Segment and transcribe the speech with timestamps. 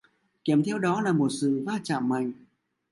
[0.45, 2.31] Kèm theo đó là một sự va chạm mạnh